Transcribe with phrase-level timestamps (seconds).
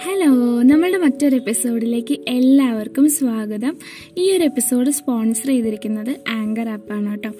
[0.00, 3.76] Hello നമ്മളുടെ മറ്റൊരു എപ്പിസോഡിലേക്ക് എല്ലാവർക്കും സ്വാഗതം.
[4.18, 7.30] ഈ ഒരു എപ്പിസോഡ് സ്പോൺസർ ചെയ്തിരിക്കുന്നത് ആങ്കർ ആപ്പാണ് കേട്ടോ.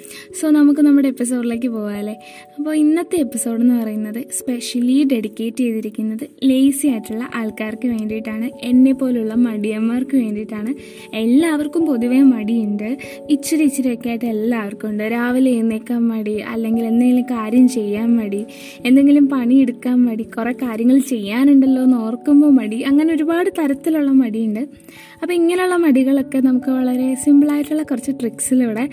[0.40, 2.16] സോ നമുക്ക് നമ്മുടെ എപ്പിസോഡിലേക്ക് പോകാമല്ലേ
[2.58, 8.50] അപ്പോൾ ഇന്നത്തെ എപ്പിസോഡ് എന്ന് പറയുന്നത് സ്പെഷ്യലി ഡെഡിക്കേറ്റ് ചെയ്തിരിക്കുന്നത് ലേസി ആയിട്ടുള്ള ആൾക്കാർക്ക് വേണ്ടിയിട്ടാണ്.
[8.62, 10.74] എന്നെ പോലുള്ള മടിയന്മാർക്ക് വേണ്ടിയിട്ടാണ്.
[11.16, 12.98] എല്ലാവർക്കും പൊതുവേ മടിയുണ്ട്.
[13.30, 15.04] ഇച്ചിരി ഇച്ചിരിയൊക്കെ ആയിട്ട് എല്ലാവർക്കും ഉണ്ട്.
[15.04, 18.44] രാവിലെ എഴുന്നേക്കാൻ മടി അല്ലെങ്കിൽ എന്തെങ്കിലും കാര്യം ചെയ്യാൻ മടി
[18.86, 24.62] എന്തെങ്കിലും പണിയെടുക്കാൻ മടി കുറേ കാര്യങ്ങൾ ചെയ്യാനുണ്ടല്ലോ എന്ന് ഓർക്കുമ്പോൾ മടി അങ്ങനെ ഒരുപാട് തരത്തിലുള്ള മടിയുണ്ട്.
[25.22, 28.84] അപ്പോൾ ഇങ്ങനെയുള്ള മടികളൊക്കെ നമുക്ക് വളരെ സിമ്പിളായിട്ടുള്ള കുറച്ച് ട്രിക്സിലൂടെ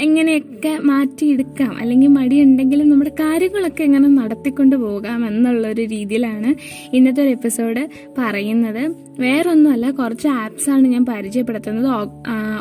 [0.00, 1.72] എങ്ങനെയൊക്കെ മാറ്റിയെടുക്കാം?
[1.80, 6.50] അല്ലെങ്കിൽ മടി ഉണ്ടെങ്കിലും നമ്മുടെ കാര്യങ്ങളൊക്കെ എങ്ങനെ നടത്തിക്കൊണ്ട് പോകാം എന്നുള്ളൊരു രീതിയിലാണ്
[6.96, 7.82] ഇന്നത്തെ ഒരു എപ്പിസോഡ്
[8.18, 8.82] പറയുന്നത്.
[9.20, 11.88] വേറൊന്നുമല്ല കുറച്ച് ആപ്സാണ് ഞാൻ പരിചയപ്പെടുത്തുന്നത്.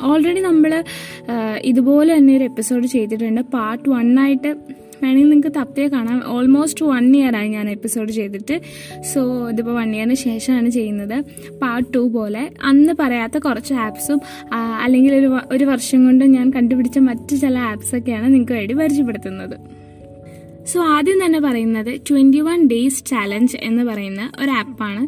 [0.09, 0.71] ഓൾറെഡി നമ്മൾ
[1.63, 3.41] ഇതുപോലെ തന്നെ ഒരു എപ്പിസോഡ് ചെയ്തിട്ടുണ്ട്.
[3.55, 4.51] പാർട്ട് വൺ ആയിട്ട്
[5.03, 6.21] വേണമെങ്കിൽ നിങ്ങൾക്ക് തപ്പിയെ കാണാം.
[6.27, 8.61] ഓൾമോസ്റ്റ് വൺ ഇയർ ആയി ഞാൻ എപ്പിസോഡ് ചെയ്തിട്ട്.
[9.13, 11.17] സോ ഇതിപ്പോൾ വൺ ഇയറിന് ശേഷമാണ് ചെയ്യുന്നത്.
[11.61, 12.43] പാർട്ട് ടു പോലെ.
[12.63, 14.21] അന്ന് പറയാത്ത കുറച്ച് ആപ്സും
[14.83, 19.82] അല്ലെങ്കിൽ ഒരു ഒരു വർഷം കൊണ്ട് ഞാൻ കണ്ടുപിടിച്ച മറ്റ് ചില ആപ്സൊക്കെയാണ് നിങ്ങൾക്ക് വേണ്ടി പരിചയപ്പെടുത്തുന്നത്.
[20.65, 25.01] സോ ആദ്യം തന്നെ പറയുന്നത് ട്വന്റി വൺ ഡേയ്സ് ചാലഞ്ച് എന്ന് പറയുന്ന ഒരു ആപ്പാണ്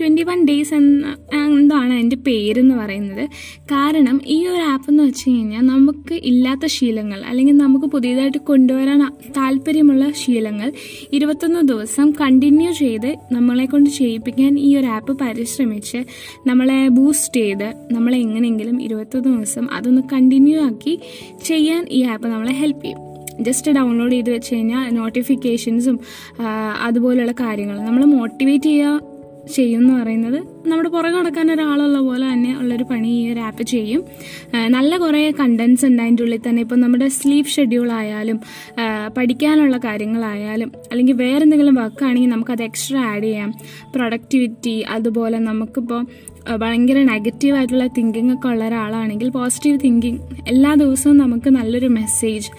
[0.00, 3.24] ട്വന്റി വൺ ഡേയ്സ് എന്ന എന്താണ് അതിന്റെ പേരെന്ന് പറയുന്നത്?
[3.64, 9.02] കാരണം ഈ ഒരു ആപ്പ് എന്ന് വെച്ച് കഴിഞ്ഞാൽ നമുക്ക് ഇല്ലാത്ത ശീലങ്ങൾ അല്ലെങ്കിൽ നമുക്ക് പുതിയതായിട്ട് കൊണ്ടുവരാൻ
[9.36, 10.72] താല്പര്യമുള്ള ശീലങ്ങൾ
[11.12, 16.04] ഇരുപത്തൊന്ന് ദിവസം കണ്ടിന്യൂ ചെയ്ത് നമ്മളെ കൊണ്ട് ചെയ്യിപ്പിക്കാൻ ഈ ഒരു ആപ്പ് പരിശ്രമിച്ച്
[16.46, 20.98] നമ്മളെ ബൂസ്റ്റ് ചെയ്ത് നമ്മളെ എങ്ങനെയെങ്കിലും ഇരുപത്തൊന്ന് ദിവസം അതൊന്ന് കണ്ടിന്യൂ ആക്കി
[21.44, 23.01] ചെയ്യാൻ ഈ ആപ്പ് നമ്മളെ ഹെൽപ്പ് ചെയ്യും.
[23.40, 26.00] ജസ്റ്റ് ഡൗൺലോഡ് ചെയ്ത് വെച്ച് കഴിഞ്ഞാൽ നോട്ടിഫിക്കേഷൻസും
[26.82, 27.80] അതുപോലെയുള്ള കാര്യങ്ങൾ.
[27.80, 29.12] നമ്മൾ മോട്ടിവേറ്റ് ചെയ്യുക
[29.54, 34.04] ചെയ്യുമെന്ന് പറയുന്നത് നമ്മുടെ പുറകെ നടക്കാൻ ഒരാളുള്ള പോലെ തന്നെ ഉള്ളൊരു പണി ഈ ഒരു ആപ്പ് ചെയ്യും.
[34.68, 36.62] നല്ല കുറേ കണ്ടൻസ് ഉണ്ട് അതിന്റെ ഉള്ളിൽ തന്നെ.
[36.62, 38.40] ഇപ്പം നമ്മുടെ സ്ലീപ്പ് ഷെഡ്യൂൾ ആയാലും
[39.16, 43.54] പഠിക്കാനുള്ള കാര്യങ്ങളായാലും അല്ലെങ്കിൽ വേറെ എന്തെങ്കിലും വർക്കാണെങ്കിൽ നമുക്കത് എക്സ്ട്രാ ആഡ് ചെയ്യാം.
[43.94, 46.06] പ്രൊഡക്ടിവിറ്റി അതുപോലെ നമുക്കിപ്പോൾ
[46.58, 52.50] ഭയങ്കര നെഗറ്റീവ് ആയിട്ടുള്ള തിങ്കിങ് ഒക്കെ ഉള്ള ഒരാളാണെങ്കിൽ പോസിറ്റീവ് തിങ്കിങ് എല്ലാ ദിവസവും നമുക്ക് നല്ലൊരു മെസ്സേജ്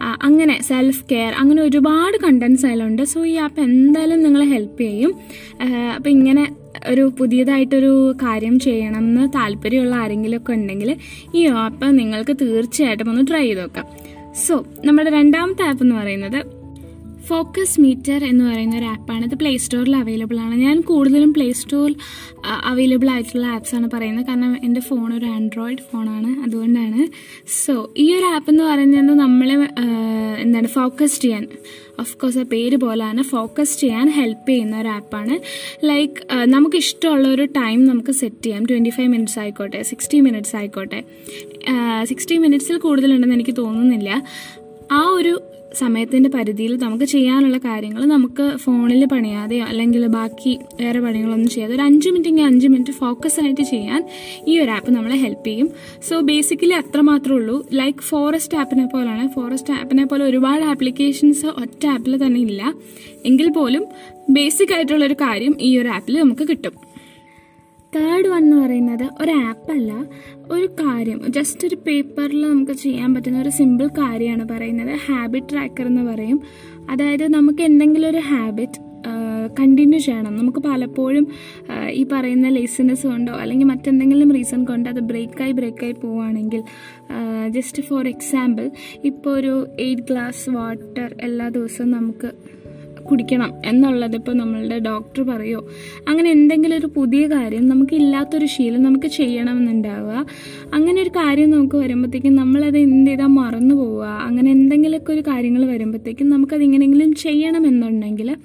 [0.00, 5.14] അങ്ങനെ സെൽഫ് കെയർ അങ്ങനെ ഒരുപാട് കണ്ടൻസ് അതിലുണ്ട് സോ ഈ ആപ്പ് എന്തായാലും നിങ്ങളെ ഹെൽപ്പ് ചെയ്യും.
[5.94, 6.56] അപ്പം ഇങ്ങനെ
[6.86, 10.96] ഒരു പുതിയതായിട്ടൊരു കാര്യം ചെയ്യണം എന്ന് താല്പര്യമുള്ള ആരെങ്കിലും ഒക്കെ ഉണ്ടെങ്കിൽ
[11.34, 13.86] ഈ ആപ്പ് നിങ്ങൾക്ക് തീർച്ചയായിട്ടും ഒന്ന് ട്രൈ ചെയ്ത് നോക്കാം.
[14.46, 16.53] സോ നമ്മുടെ രണ്ടാമത്തെ ആപ്പ് എന്ന് പറയുന്നത്
[17.28, 20.54] ഫോക്കസ് മീറ്റർ എന്ന് പറയുന്ന ഒരു ആപ്പാണ് ഇത് പ്ലേ സ്റ്റോറിൽ അവൈലബിൾ ആണ്.
[20.54, 21.94] ഞാൻ കൂടുതലും പ്ലേ സ്റ്റോറിൽ
[22.70, 24.26] അവൈലബിൾ ആയിട്ടുള്ള ആപ്സാണ് പറയുന്നത്.
[24.26, 27.00] കാരണം എന്റെ ഫോൺ ഒരു ആൻഡ്രോയിഡ് ഫോണാണ് അതുകൊണ്ടാണ്.
[27.64, 29.56] സോ ഈ ഒരു ആപ്പ് എന്ന് പറയുന്നത് നമ്മളെ
[30.44, 31.46] എന്താണ് ഫോക്കസ് ചെയ്യാൻ.
[32.00, 33.22] ഓഫ് കോഴ്സ് ആ പേര് പോലാണ്.
[33.22, 35.34] ഫോക്കസ് ചെയ്യാൻ ഹെൽപ്പ് ചെയ്യുന്ന ഒരു ആപ്പാണ്
[35.86, 36.14] ലൈക്ക്
[36.54, 38.62] നമുക്ക് ഇഷ്ടമുള്ള ഒരു ടൈം നമുക്ക് സെറ്റ് ചെയ്യാം.
[38.70, 41.00] ട്വന്റി ഫൈവ് മിനിറ്റ്സ് ആയിക്കോട്ടെ സിക്സ്റ്റി മിനിറ്റ്സ് ആയിക്കോട്ടെ.
[42.04, 44.10] സിക്സ്റ്റി മിനിറ്റ്സിൽ കൂടുതലുണ്ടെന്ന് എനിക്ക് തോന്നുന്നില്ല.
[44.92, 45.34] ആ ഒരു
[45.78, 52.08] സമയത്തിന്റെ പരിധിയിൽ നമുക്ക് ചെയ്യാനുള്ള കാര്യങ്ങൾ നമുക്ക് ഫോണിൽ പണിയാതെയോ അല്ലെങ്കിൽ ബാക്കി വേറെ പണികളൊന്നും ചെയ്യാതെ ഒരു അഞ്ച്
[52.08, 54.08] മിനിറ്റെങ്കിൽ അഞ്ച് മിനിറ്റ് ഫോക്കസ് ആയിട്ട് ചെയ്യാൻ
[54.48, 55.70] ഈ ഒരു ആപ്പ് നമ്മളെ ഹെൽപ്പ് ചെയ്യും.
[56.08, 59.28] സോ ബേസിക്കലി അത്ര മാത്രമേ ഉള്ളൂ ലൈക്ക് ഫോറസ്റ്റ് ആപ്പിനെ പോലാണ്.
[59.28, 62.74] ഫോറസ്റ്റ് ആപ്പിനെ പോലെ ഒരുപാട് ആപ്ലിക്കേഷൻസ് ഒറ്റ ആപ്പിൽ തന്നെ ഇല്ല.
[63.24, 63.84] എങ്കിൽ പോലും
[64.30, 66.93] ബേസിക് ആയിട്ടുള്ള ഒരു കാര്യം ഈ ഒരു ആപ്പിൽ നമുക്ക് കിട്ടും.
[67.96, 69.92] തേർഡ് വൺ എന്ന് പറയുന്നത് ഒരു ആപ്പല്ല
[70.52, 74.96] ഒരു കാര്യം ജസ്റ്റ് ഒരു പേപ്പറിൽ നമുക്ക് ചെയ്യാൻ പറ്റുന്ന ഒരു സിമ്പിൾ കാര്യമാണ് പറയുന്നത്.
[75.06, 76.40] ഹാബിറ്റ് ട്രാക്കർ എന്ന് പറയും.
[76.90, 78.94] അതായത് നമുക്ക് എന്തെങ്കിലും ഒരു ഹാബിറ്റ്
[79.58, 80.36] കണ്ടിന്യൂ ചെയ്യണം.
[80.36, 81.26] നമുക്ക് പലപ്പോഴും
[81.90, 86.62] ഈ പറയുന്ന ലേസിനെസ് കൊണ്ടോ അല്ലെങ്കിൽ മറ്റെന്തെങ്കിലും റീസൺ കൊണ്ടോ അത് ബ്രേക്കായി ബ്രേക്കായി പോവുകയാണെങ്കിൽ
[87.48, 88.70] ജസ്റ്റ് ഫോർ എക്സാമ്പിൾ
[89.04, 92.30] ഇപ്പോൾ ഒരു എയ്റ്റ് ഗ്ലാസ് വാട്ടർ എല്ലാ ദിവസവും നമുക്ക്
[93.10, 95.68] കുടിക്കണം എന്നുള്ളത് ഇപ്പോൾ നമ്മളുടെ ഡോക്ടർ പറയോ.
[96.08, 100.26] അങ്ങനെ എന്തെങ്കിലും ഒരു പുതിയ കാര്യം നമുക്ക് ഇല്ലാത്തൊരു ശീലം നമുക്ക് ചെയ്യണമെന്നുണ്ടാവുക.
[100.74, 104.04] അങ്ങനെ ഒരു കാര്യം നമുക്ക് വരുമ്പോഴത്തേക്കും നമ്മളത് എന്ത് ചെയ്താൽ മറന്നു പോവുക.
[104.04, 108.36] അങ്ങനെ എന്തെങ്കിലുമൊക്കെ ഒരു കാര്യങ്ങൾ വരുമ്പോഴത്തേക്കും നമുക്കത് എങ്ങനെയെങ്കിലും ചെയ്യണമെന്നുണ്ടെങ്കിൽ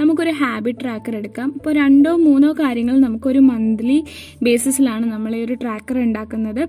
[0.00, 1.48] നമുക്കൊരു ഹാബിറ്റ് ട്രാക്കർ എടുക്കാം.
[1.56, 3.98] ഇപ്പോൾ രണ്ടോ മൂന്നോ കാര്യങ്ങൾ നമുക്കൊരു മന്ത്ലി
[4.46, 6.62] ബേസിസിലാണ് നമ്മൾ ഈ ഒരു ട്രാക്കർ ഉണ്ടാക്കുന്നത്.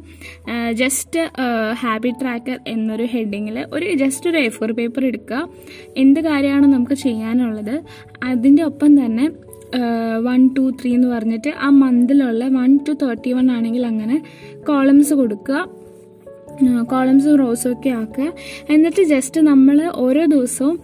[0.81, 1.21] ജസ്റ്റ്
[1.83, 5.41] ഹാബിറ്റ് ട്രാക്കർ എന്നൊരു ഹെഡിങ്ങിൽ ഒരു ജസ്റ്റ് ഒരു എ ഫോർ പേപ്പർ എടുക്കുക.
[6.03, 7.75] എന്ത് കാര്യമാണ് നമുക്ക് ചെയ്യാനുള്ളത്
[8.31, 9.27] അതിന്റെ ഒപ്പം തന്നെ
[10.27, 14.17] വൺ ടു ത്രീ എന്ന് പറഞ്ഞിട്ട് ആ മന്തിലുള്ള വൺ ടു തേർട്ടി വൺ ആണെങ്കിൽ അങ്ങനെ
[14.69, 15.59] കോളംസ് കൊടുക്കുക.
[16.81, 18.33] കോളംസും റോസും ഒക്കെ ആക്കുക.
[18.69, 20.79] എന്നിട്ട് ജസ്റ്റ് നമ്മൾ ഓരോ ദിവസവും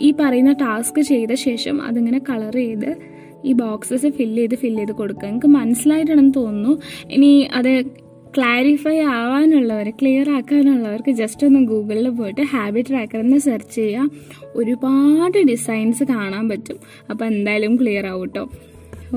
[0.00, 2.96] ഈ പറയുന്ന ടാസ്ക് ചെയ്ത ശേഷം അതിങ്ങനെ കളർ ചെയ്ത്
[3.44, 5.28] ഈ ബോക്സസ് ഫില്ല് ചെയ്ത് ഫില്ല് ചെയ്ത് കൊടുക്കുക.
[5.28, 6.80] എനിക്ക് മനസ്സിലായിട്ടുണ്ടെന്ന് തോന്നുന്നു.
[7.10, 8.04] ഇനി അത്
[8.36, 14.10] ക്ലാരിഫൈ ആവാനുള്ളവർ ക്ലിയർ ആക്കാനുള്ളവർക്ക് ജസ്റ്റ് ഒന്ന് ഗൂഗിളിൽ പോയിട്ട് ഹാബിറ്റ് ട്രാക്കർ എന്ന് സെർച്ച് ചെയ്യുക.
[14.56, 16.76] ഒരുപാട് ഡിസൈൻസ് കാണാൻ പറ്റും.
[17.10, 18.50] അപ്പോൾ എന്തായാലും ക്ലിയർ ആവും കേട്ടോ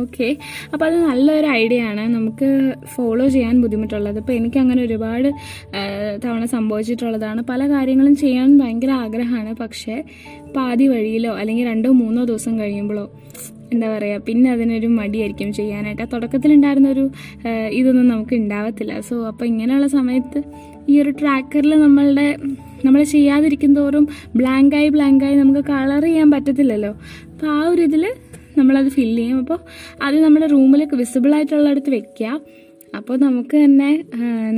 [0.01, 0.29] ഓക്കെ.
[0.73, 2.03] അപ്പോൾ അത് നല്ലൊരു ഐഡിയ ആണ്.
[2.15, 2.49] നമുക്ക്
[2.95, 4.17] ഫോളോ ചെയ്യാൻ ബുദ്ധിമുട്ടുള്ളത്.
[4.17, 5.29] ഇപ്പോൾ എനിക്ക് അങ്ങനെ ഒരുപാട്
[6.25, 7.41] തവണ സംഭവിച്ചിട്ടുള്ളതാണ്.
[7.51, 9.53] പല കാര്യങ്ങളും ചെയ്യാൻ ഭയങ്കര ആഗ്രഹമാണ്.
[9.63, 10.03] പക്ഷേ
[10.55, 13.05] പാതി വഴിയിലോ അല്ലെങ്കിൽ രണ്ടോ മൂന്നോ ദിവസം കഴിയുമ്പോഴോ
[13.73, 16.01] എന്താ പറയുക പിന്നെ അതിനൊരു മടിയായിരിക്കും ചെയ്യാനായിട്ട്.
[16.01, 17.03] ആ തുടക്കത്തിലുണ്ടായിരുന്ന ഒരു
[17.79, 18.93] ഇതൊന്നും നമുക്ക് ഉണ്ടാവത്തില്ല.
[18.99, 20.39] സോ അപ്പോൾ ഇങ്ങനെയുള്ള സമയത്ത്
[20.89, 22.27] ഈ ഒരു ട്രാക്കറിൽ നമ്മളുടെ
[22.85, 26.91] നമ്മൾ ചെയ്യാതിരിക്കും തോറും ബ്ലാങ്കായി ബ്ലാങ്കായി നമുക്ക് കളർ ചെയ്യാൻ പറ്റത്തില്ലല്ലോ.
[27.31, 28.03] അപ്പോൾ ആ ഒരു ഇതിൽ
[28.59, 29.39] നമ്മളത് ഫില്ല് ചെയ്യും.
[29.43, 29.59] അപ്പോൾ
[30.05, 32.31] അത് നമ്മുടെ റൂമിലേക്ക് വിസിബിൾ ആയിട്ടുള്ളടത്ത് വെക്കുക
[32.97, 33.89] അപ്പോൾ നമുക്ക് തന്നെ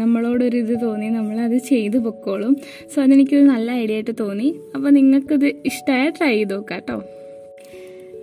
[0.01, 1.07] നമ്മളോടൊരിത് തോന്നി.
[1.09, 2.51] നമ്മളത് ചെയ്ത് പൊക്കോളും.
[2.91, 4.49] സോ അതെനിക്കൊരു നല്ല ഐഡിയ ആയിട്ട് തോന്നി.
[4.75, 6.97] അപ്പോൾ നിങ്ങൾക്കിത് ഇഷ്ടമായ ട്രൈ ചെയ്ത് നോക്കാം കേട്ടോ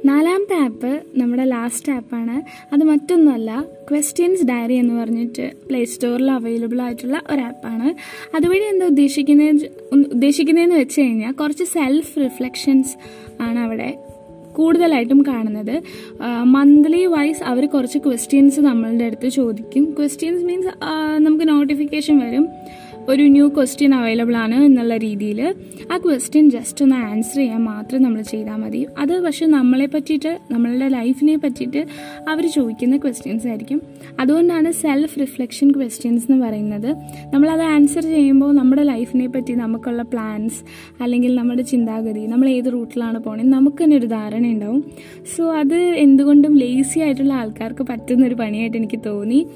[0.06, 2.34] നാലാമത്തെ ആപ്പ് നമ്മുടെ ലാസ്റ്റ് ആപ്പാണ്
[2.74, 3.50] അത് മറ്റൊന്നുമല്ല
[3.88, 7.88] ക്വസ്റ്റ്യൻസ് ഡയറി എന്ന് പറഞ്ഞിട്ട് പ്ലേ സ്റ്റോറിൽ അവൈലബിൾ ആയിട്ടുള്ള ഒരു ആപ്പാണ്
[8.36, 9.64] അതുവഴി എന്താ ഉദ്ദേശിക്കുന്നത്
[10.12, 12.94] ഉദ്ദേശിക്കുന്നതെന്ന് വെച്ച് കഴിഞ്ഞാൽ കുറച്ച് സെൽഫ് റിഫ്ലക്ഷൻസ്
[13.40, 13.90] ആണ് അവിടെ
[14.58, 15.76] കൂടുതലായിട്ടും കാണുന്നത്.
[16.54, 19.84] മന്ത്ലി വൈസ് അവർ കുറച്ച് ക്വസ്റ്റ്യൻസ് നമ്മളുടെ അടുത്ത് ചോദിക്കും.
[19.98, 20.72] ക്വസ്റ്റ്യൻസ് മീൻസ്
[21.26, 22.46] നമുക്ക് നോട്ടിഫിക്കേഷൻ വരും.
[23.08, 25.54] ഒരു ന്യൂ ക്വസ്റ്റ്യൻ അവൈലബിൾ ആണ് എന്നുള്ള രീതിയിൽ
[25.92, 28.86] ആ ക്വസ്റ്റ്യൻ ജസ്റ്റ് ഒന്ന് ആൻസർ ചെയ്യാൻ മാത്രം നമ്മൾ ചെയ്താൽ മതി.
[28.98, 31.86] അത് പക്ഷെ നമ്മളെ പറ്റിയിട്ട് നമ്മളുടെ ലൈഫിനെ പറ്റിയിട്ട്
[32.28, 33.82] അവർ ചോദിക്കുന്ന ക്വസ്റ്റ്യൻസ് ആയിരിക്കും.
[34.20, 36.94] അതുകൊണ്ടാണ് സെൽഫ് റിഫ്ലക്ഷൻ ക്വസ്റ്റ്യൻസ് എന്ന് പറയുന്നത്.
[37.34, 40.60] നമ്മളത് ആൻസർ ചെയ്യുമ്പോൾ നമ്മുടെ ലൈഫിനെ പറ്റി നമുക്കുള്ള പ്ലാൻസ്
[41.02, 44.84] അല്ലെങ്കിൽ നമ്മുടെ ചിന്താഗതി നമ്മൾ ഏത് റൂട്ടിലാണ് പോകണത് നമുക്ക് തന്നെ ഒരു ധാരണ ഉണ്ടാവും.
[45.36, 49.46] സോ അത് എന്തുകൊണ്ടും ലേസി ആയിട്ടുള്ള ആൾക്കാർക്ക് പറ്റുന്നൊരു പണിയായിട്ട് എനിക്ക് തോന്നി.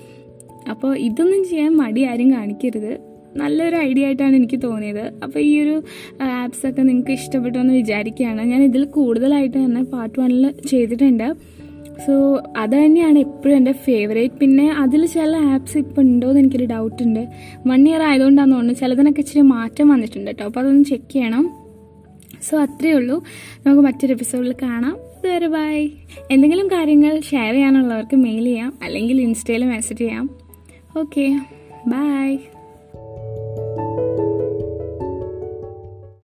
[0.70, 3.09] അപ്പോൾ ഇതൊന്നും ചെയ്യാൻ മടി ആരും കാണിക്കരുത്.
[3.36, 5.12] നല്ലൊരു ഐഡിയ ആയിട്ടാണ് എനിക്ക് തോന്നിയത്.
[5.22, 5.82] അപ്പോൾ ഈ ഒരു
[6.22, 8.42] ആപ്സൊക്കെ നിങ്ങൾക്ക് ഇഷ്ടപ്പെട്ടു എന്ന് വിചാരിക്കുകയാണ്.
[8.42, 11.60] ഞാൻ ഇതിൽ കൂടുതലായിട്ട് തന്നെ പാർട്ട് വണ്ണിൽ ചെയ്തിട്ടുണ്ട്.
[12.06, 17.02] സോ അത് തന്നെയാണ് എപ്പോഴും എന്റെ ഫേവറേറ്റ് പിന്നെ അതിൽ ചില ആപ്സ് ഇപ്പോൾ ഉണ്ടോ എന്ന് എനിക്കൊരു ഡൗട്ട്
[17.02, 17.28] ഉണ്ട്.
[17.66, 18.80] വൺ ഇയർ ആയതുകൊണ്ടാണെന്ന് തോന്നുന്നു.
[18.80, 21.50] ചിലതിനൊക്കെ ഇച്ചിരി മാറ്റം വന്നിട്ടുണ്ട് കേട്ടോ അപ്പോൾ അതൊന്ന് ചെക്ക് ചെയ്യണം.
[22.50, 23.22] സോ അത്രയേ ഉള്ളൂ.
[23.66, 24.96] നമുക്ക് മറ്റൊരു എപ്പിസോഡിൽ കാണാം.
[25.18, 25.88] ഇതുവരെ ബൈ
[26.30, 28.78] എന്തെങ്കിലും കാര്യങ്ങൾ ഷെയർ ചെയ്യാനുള്ളവർക്ക് മെയിൽ ചെയ്യാം.
[28.82, 30.30] അല്ലെങ്കിൽ ഇൻസ്റ്റയിൽ മെസ്സേജ് ചെയ്യാം.
[30.98, 31.40] Okay
[31.86, 32.38] bye